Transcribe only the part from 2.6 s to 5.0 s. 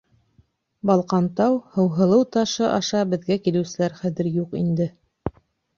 аша беҙгә килеүселәр хәҙер юҡ инде.